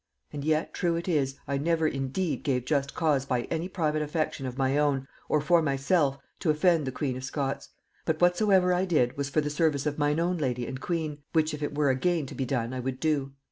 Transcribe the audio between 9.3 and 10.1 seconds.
the service of